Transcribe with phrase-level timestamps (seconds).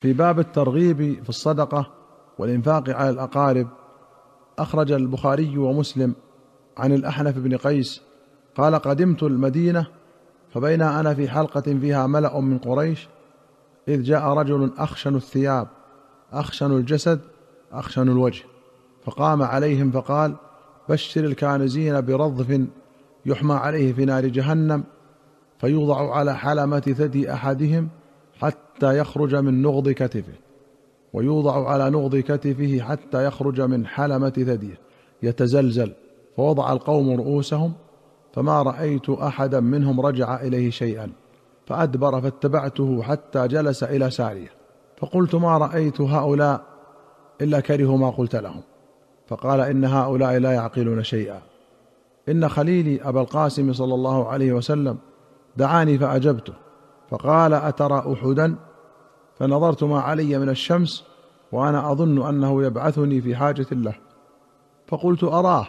[0.00, 1.90] في باب الترغيب في الصدقة
[2.38, 3.68] والإنفاق على الأقارب
[4.58, 6.14] أخرج البخاري ومسلم
[6.78, 8.02] عن الأحنف بن قيس
[8.56, 9.86] قال قدمت المدينة
[10.54, 13.08] فبين أنا في حلقة فيها ملأ من قريش
[13.88, 15.68] إذ جاء رجل أخشن الثياب
[16.32, 17.20] أخشن الجسد
[17.72, 18.44] أخشن الوجه
[19.04, 20.36] فقام عليهم فقال
[20.88, 22.60] بشر الكانزين برضف
[23.26, 24.84] يحمى عليه في نار جهنم
[25.58, 27.88] فيوضع على حلمة ثدي أحدهم
[28.40, 30.32] حتى يخرج من نغض كتفه
[31.12, 34.78] ويوضع على نغض كتفه حتى يخرج من حلمة ثديه.
[35.22, 35.92] يتزلزل
[36.36, 37.72] فوضع القوم رؤوسهم
[38.32, 41.12] فما رأيت أحدا منهم رجع إليه شيئا
[41.66, 44.48] فأدبر فاتبعته حتى جلس إلى ساريه.
[44.96, 46.62] فقلت ما رأيت هؤلاء
[47.40, 48.62] إلا كرهوا ما قلت لهم.
[49.28, 51.40] فقال إن هؤلاء لا يعقلون شيئا.
[52.28, 54.98] إن خليلي أبا القاسم صلى الله عليه وسلم
[55.56, 56.52] دعاني فأجبته.
[57.10, 58.56] فقال أترى أحدا؟
[59.38, 61.04] فنظرت ما علي من الشمس
[61.52, 63.94] وأنا أظن أنه يبعثني في حاجة له.
[64.86, 65.68] فقلت أراه.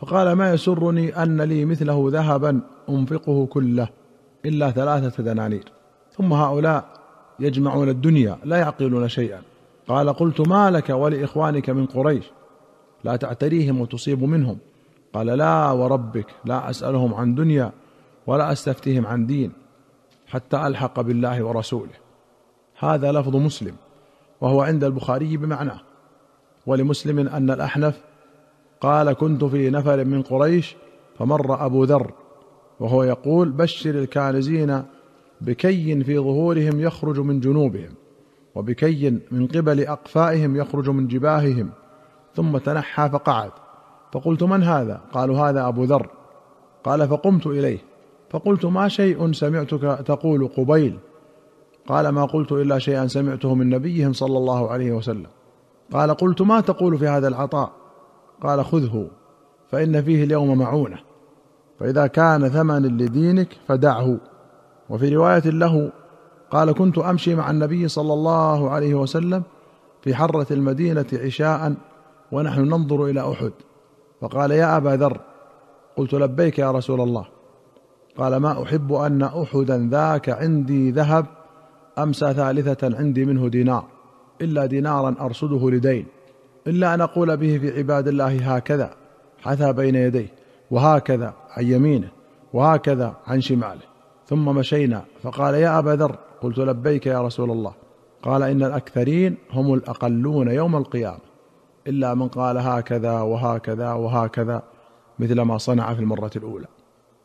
[0.00, 3.88] فقال ما يسرني أن لي مثله ذهبا أنفقه كله
[4.44, 5.64] إلا ثلاثة دنانير.
[6.16, 6.84] ثم هؤلاء
[7.40, 9.42] يجمعون الدنيا لا يعقلون شيئا.
[9.88, 12.24] قال قلت ما لك ولإخوانك من قريش؟
[13.04, 14.58] لا تعتريهم وتصيب منهم.
[15.14, 17.72] قال لا وربك لا أسألهم عن دنيا
[18.26, 19.61] ولا أستفتيهم عن دين.
[20.32, 21.92] حتى ألحق بالله ورسوله.
[22.78, 23.74] هذا لفظ مسلم
[24.40, 25.80] وهو عند البخاري بمعناه
[26.66, 28.00] ولمسلم أن الأحنف
[28.80, 30.76] قال كنت في نفر من قريش
[31.18, 32.12] فمر أبو ذر.
[32.80, 34.82] وهو يقول بشر الكانزين
[35.40, 37.94] بكي في ظهورهم يخرج من جنوبهم
[38.54, 41.70] وبكي من قبل أقفائهم يخرج من جباههم
[42.34, 43.50] ثم تنحى فقعد.
[44.12, 46.08] فقلت من هذا؟ قالوا هذا أبو ذر.
[46.84, 47.91] قال فقمت إليه.
[48.32, 50.98] فقلت ما شيء سمعتك تقول قبيل.
[51.88, 55.26] قال ما قلت إلا شيئا سمعته من نبيهم صلى الله عليه وسلم.
[55.92, 57.70] قال قلت ما تقول في هذا العطاء؟
[58.42, 59.06] قال خذه
[59.70, 60.98] فإن فيه اليوم معونة.
[61.78, 64.18] فإذا كان ثمن لدينك فدعه.
[64.90, 65.92] وفي رواية له
[66.50, 69.42] قال كنت أمشي مع النبي صلى الله عليه وسلم
[70.02, 71.74] في حرة المدينة عشاء
[72.32, 73.52] ونحن ننظر إلى أحد.
[74.20, 75.20] فقال يا أبا ذر
[75.96, 77.41] قلت لبيك يا رسول الله.
[78.18, 81.26] قال ما أحب أن أحدا ذاك عندي ذهب
[81.98, 83.84] أمسى ثالثة عندي منه دينار
[84.40, 86.06] إلا دينارا أرصده لدين
[86.66, 88.90] إلا أن أقول به في عباد الله هكذا
[89.38, 90.28] حثى بين يديه
[90.70, 92.08] وهكذا عن يمينه
[92.52, 93.92] وهكذا عن شماله
[94.26, 97.74] ثم مشينا فقال يا أبا ذر قلت لبيك يا رسول الله.
[98.22, 101.18] قال إن الأكثرين هم الأقلون يوم القيامة
[101.86, 104.62] إلا من قال هكذا وهكذا وهكذا
[105.18, 106.66] مثل ما صنع في المرة الأولى.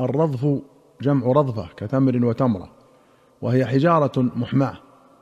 [0.00, 0.60] الرضف
[1.02, 2.70] جمع رضفة كتمر وتمرة
[3.42, 4.74] وهي حجارة محماة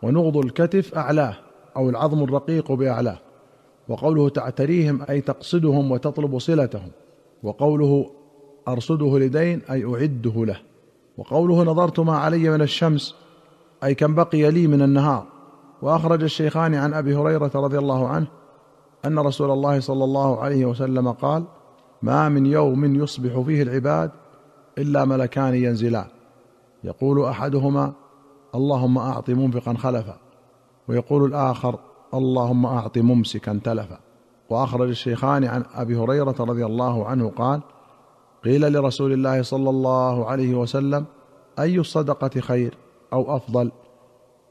[0.03, 1.37] ونغض الكتف أعلاه
[1.77, 3.19] أو العظم الرقيق بأعلاه
[3.89, 6.91] وقوله تعتريهم أي تقصدهم وتطلب صلتهم
[7.43, 8.11] وقوله
[8.69, 10.61] أرصده لدين أي أعده له
[11.19, 13.15] وقوله نظرت ما علي من الشمس
[13.85, 15.27] أي كم بقي لي من النهار
[15.83, 18.27] وأخرج الشيخان عن أبي هريرة رضي الله عنه
[19.05, 21.45] أن رسول الله صلى الله عليه وسلم قال
[22.03, 24.11] ما من يوم يصبح فيه العباد
[24.79, 26.07] إلا ملكان ينزلان.
[26.85, 27.93] يقول أحدهما
[28.55, 30.19] اللهم أعط منفقا خلفا.
[30.89, 31.79] ويقول الآخر
[32.15, 33.99] اللهم أعط ممسكا تلفا.
[34.51, 37.61] وأخرج الشيخان عن أبي هريرة رضي الله عنه قال
[38.45, 41.05] قيل لرسول الله صلى الله عليه وسلم
[41.59, 42.77] أي الصدقة خير
[43.13, 43.73] أو أفضل؟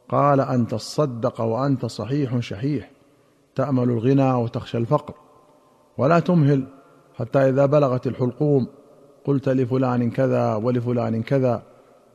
[0.09, 2.91] قال أن تصدق وأنت صحيح شحيح.
[3.55, 5.13] تأمل الغنى وتخشى الفقر.
[5.97, 6.67] ولا تمهل
[7.15, 8.67] حتى إذا بلغت الحلقوم.
[9.25, 11.63] قلت لفلان كذا ولفلان كذا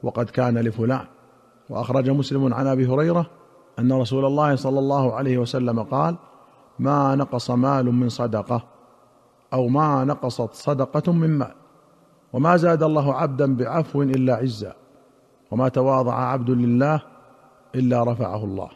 [0.02, 1.06] وقد كان لفلان.
[1.70, 3.26] وأخرج مسلم عن أبي هريرة
[3.78, 6.16] أن رسول الله صلى الله عليه وسلم قال
[6.78, 8.62] ما نقص مال من صدقة
[9.52, 11.54] أو ما نقصت صدقة من مال.
[12.32, 14.72] وما زاد الله عبدا بعفو إلا عزا.
[15.50, 17.00] وما تواضع عبد لله
[17.74, 18.68] إلا رفعه الله.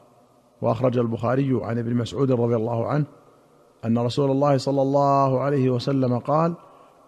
[0.62, 3.04] وأخرج البخاري عن ابن مسعود رضي الله عنه
[3.84, 6.54] أن رسول الله صلى الله عليه وسلم قال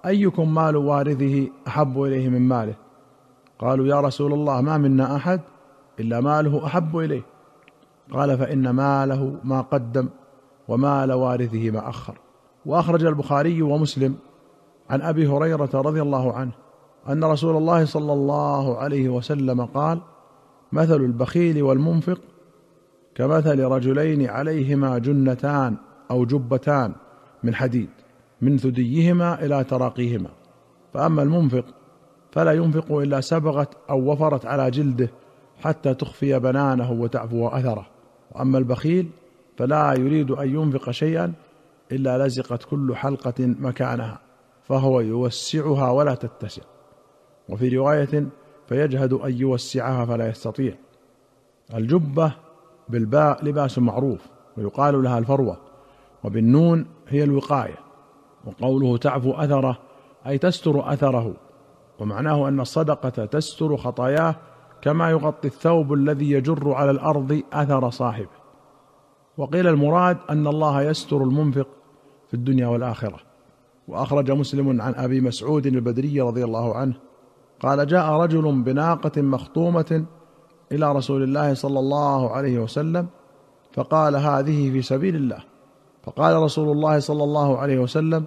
[0.06, 2.74] أيكم مال وارثه أحب إليه من ماله؟
[3.58, 5.40] قالوا يا رسول الله ما منا أحد
[6.00, 7.22] إلا ماله أحب إليه.
[8.12, 10.08] قال فإن ماله ما قدم
[10.68, 12.18] ومال وارثه ما أخر.
[12.66, 14.14] وأخرج البخاري ومسلم
[14.90, 16.52] عن أبي هريرة رضي الله عنه
[17.08, 20.00] أن رسول الله صلى الله عليه وسلم قال
[20.72, 22.20] مثل البخيل والمنفق
[23.14, 25.76] كمثل رجلين عليهما جنتان
[26.10, 26.92] أو جبتان
[27.42, 27.90] من حديد.
[28.40, 30.30] من ثديهما إلى تراقيهما.
[30.94, 31.64] فأما المنفق
[32.32, 35.10] فلا ينفق إلا سبغت أو وفرت على جلده
[35.60, 37.86] حتى تخفي بنانه وتعفو أثره.
[38.32, 39.08] وأما البخيل
[39.56, 41.32] فلا يريد أن ينفق شيئا
[41.92, 44.20] إلا لزقت كل حلقة مكانها
[44.62, 46.62] فهو يوسعها ولا تتسع.
[47.48, 48.26] وفي رواية
[48.68, 50.74] فيجهد أن يوسعها فلا يستطيع.
[51.74, 52.32] الجبة
[52.88, 54.20] بالباء لباس معروف
[54.56, 55.56] ويقال لها الفروة
[56.24, 57.85] وبالنون هي الوقاية.
[58.46, 59.78] وقوله تعفو أثره
[60.26, 61.34] أي تستر أثره
[61.98, 64.36] ومعناه أن الصدقة تستر خطاياه
[64.82, 68.36] كما يغطي الثوب الذي يجر على الأرض أثر صاحبه.
[69.38, 71.68] وقيل المراد أن الله يستر المنفق
[72.28, 73.18] في الدنيا والآخرة.
[73.88, 76.94] وأخرج مسلم عن أبي مسعود البدري رضي الله عنه
[77.60, 80.04] قال جاء رجل بناقة مخطومة
[80.72, 83.06] إلى رسول الله صلى الله عليه وسلم
[83.72, 85.38] فقال هذه في سبيل الله.
[86.02, 88.24] فقال رسول الله صلى الله عليه وسلم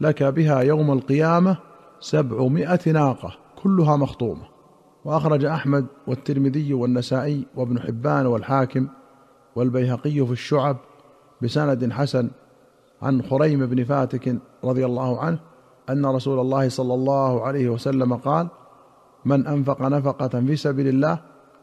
[0.00, 1.56] لك بها يوم القيامة
[2.00, 4.54] سبعمائة ناقة كلها مخطومة.
[5.04, 8.88] وأخرج أحمد والترمذي والنسائي وابن حبان والحاكم
[9.56, 10.76] والبيهقي في الشعب
[11.42, 12.30] بسند حسن
[13.02, 15.38] عن خريم بن فاتك رضي الله عنه
[15.90, 18.48] أن رسول الله صلى الله عليه وسلم قال
[19.24, 21.18] من أنفق نفقة في سبيل الله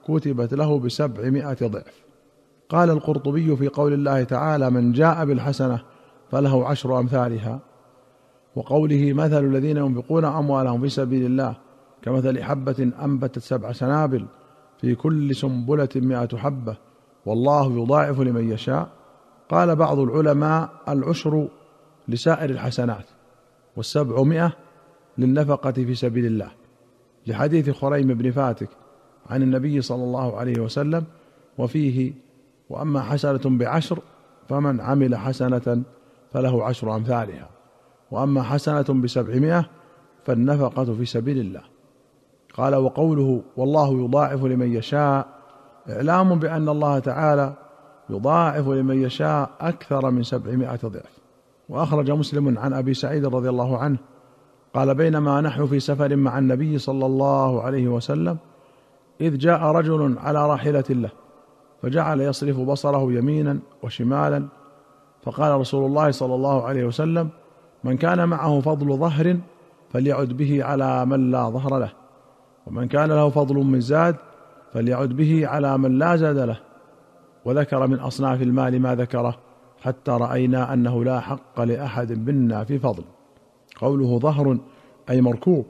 [0.07, 2.03] كتبت له بسبعمائة ضعف
[2.69, 5.81] قال القرطبي في قول الله تعالى من جاء بالحسنة
[6.31, 7.59] فله عشر أمثالها
[8.55, 11.57] وقوله مثل الذين ينفقون أموالهم في سبيل الله
[12.01, 14.25] كمثل حبة أنبتت سبع سنابل
[14.81, 16.77] في كل سنبلة مائة حبة
[17.25, 18.89] والله يضاعف لمن يشاء.
[19.49, 21.47] قال بعض العلماء العشر
[22.07, 23.05] لسائر الحسنات
[23.77, 24.53] والسبعمائة
[25.17, 26.51] للنفقة في سبيل الله.
[27.27, 28.69] لحديث خريم بن فاتك
[29.29, 31.03] عن النبي صلى الله عليه وسلم
[31.57, 32.13] وفيه
[32.69, 33.99] وأما حسنة بعشر
[34.49, 35.83] فمن عمل حسنة
[36.31, 37.49] فله عشر أمثالها.
[38.11, 39.65] وأما حسنة بسبعمائة
[40.25, 41.61] فالنفقة في سبيل الله.
[42.53, 45.27] قال وقوله والله يضاعف لمن يشاء
[45.89, 47.53] إعلام بأن الله تعالى
[48.09, 51.21] يضاعف لمن يشاء أكثر من سبعمائة ضعف.
[51.69, 53.97] وأخرج مسلم عن أبي سعيد رضي الله عنه
[54.73, 58.37] قال بينما نحن في سفر مع النبي صلى الله عليه وسلم
[59.21, 61.09] إذ جاء رجل على راحلة له
[61.81, 64.47] فجعل يصرف بصره يمينا وشمالا
[65.23, 67.29] فقال رسول الله صلى الله عليه وسلم
[67.83, 69.37] من كان معه فضل ظهر
[69.89, 71.91] فليعد به على من لا ظهر له.
[72.67, 74.15] ومن كان له فضل من زاد
[74.73, 76.59] فليعد به على من لا زاد له.
[77.45, 79.37] وذكر من أصناف المال ما ذكره
[79.81, 83.03] حتى رأينا أنه لا حق لأحد منا في فضل.
[83.77, 84.57] قوله ظهر
[85.09, 85.65] أي مركوب.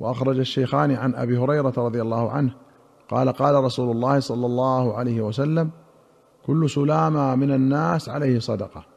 [0.00, 2.54] وأخرج الشيخان عن أبي هريرة رضي الله عنه
[3.08, 5.70] قال قال رسول الله صلى الله عليه وسلم
[6.46, 8.95] كل سلامة من الناس عليه صدقة.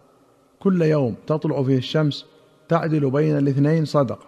[0.60, 2.26] كل يوم تطلع فيه الشمس
[2.70, 4.26] تعدل بين الاثنين صدقة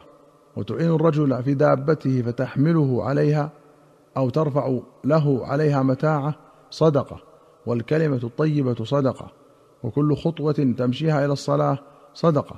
[0.57, 3.51] وتعين الرجل في دابته فتحمله عليها
[4.17, 6.35] أو ترفع له عليها متاعه
[6.69, 7.19] صدقة
[7.65, 9.31] والكلمة الطيبة صدقة
[9.83, 11.79] وكل خطوة تمشيها إلى الصلاة
[12.13, 12.55] صدقة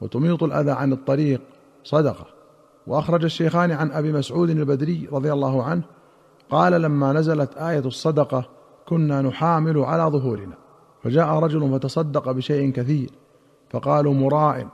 [0.00, 1.40] وتميط الأذى عن الطريق
[1.84, 2.26] صدقة.
[2.86, 5.82] وأخرج الشيخان عن أبي مسعود البدري رضي الله عنه
[6.50, 8.48] قال لما نزلت آية الصدقة
[8.88, 10.61] كنا نحامل على ظهورنا.
[11.02, 13.10] فجاء رجل فتصدق بشيء كثير
[13.70, 14.66] فقالوا مراء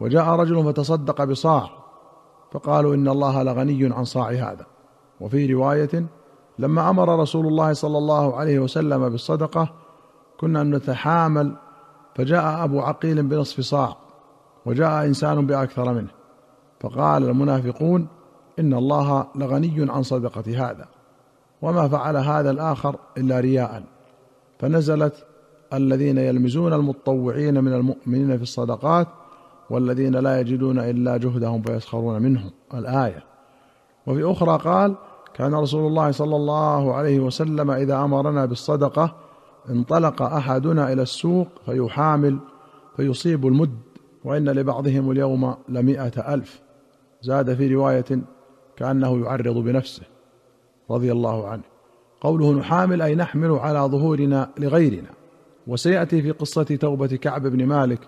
[0.00, 1.70] وجاء رجل فتصدق بصاع
[2.52, 4.66] فقالوا إن الله لغني عن صاع هذا.
[5.20, 6.06] وفي رواية
[6.58, 9.68] لما أمر رسول الله صلى الله عليه وسلم بالصدقة
[10.40, 11.56] كنا نتحامل
[12.14, 13.96] فجاء أبو عقيل بنصف صاع
[14.66, 16.10] وجاء إنسان بأكثر منه
[16.80, 18.08] فقال المنافقون
[18.58, 20.88] إن الله لغني عن صدقة هذا
[21.62, 23.82] وما فعل هذا الآخر إلا رياء.
[24.58, 25.26] فنزلت
[25.72, 29.08] الذين يلمزون المتطوعين من المؤمنين في الصدقات
[29.70, 32.50] والذين لا يجدون إلا جهدهم فيسخرون منهم.
[32.74, 33.24] الآية.
[34.06, 34.94] وفي أخرى قال
[35.34, 39.14] كان رسول الله صلى الله عليه وسلم إذا أمرنا بالصدقة
[39.70, 42.38] انطلق أحدنا إلى السوق فيحامل
[42.96, 43.78] فيصيب المد
[44.24, 46.60] وإن لبعضهم اليوم لمائه ألف.
[47.22, 48.22] زاد في رواية
[48.76, 50.02] كأنه يعرض بنفسه
[50.90, 51.62] رضي الله عنه.
[52.20, 55.15] قوله نحامل أي نحمل على ظهورنا لغيرنا.
[55.66, 58.00] وسيأتي في قصة توبة كعب بن مالك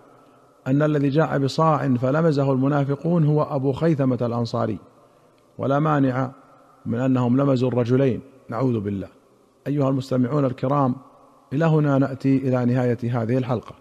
[0.66, 4.78] أن الذي جاء بصاع فلمزه المنافقون هو أبو خيثمة الأنصاري.
[5.58, 6.30] ولا مانع
[6.86, 8.20] من أنهم لمزوا الرجلين.
[8.48, 9.08] نعوذ بالله.
[9.66, 10.96] أيها المستمعون الكرام
[11.52, 13.74] إلى هنا نأتي إلى نهاية هذه الحلقة.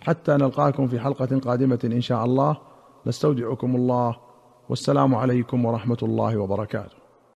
[0.00, 2.56] حتى نلقاكم في حلقة قادمة إن شاء الله.
[3.06, 4.16] نستودعكم الله.
[4.68, 7.01] والسلام عليكم ورحمة الله وبركاته.